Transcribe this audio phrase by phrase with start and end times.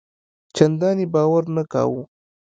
[0.55, 2.03] چنداني باور نه کاوه.